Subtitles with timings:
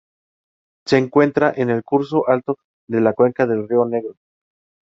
[0.87, 2.57] Se encuentran en el curso alto
[2.89, 4.15] de la cuenca del río Negro.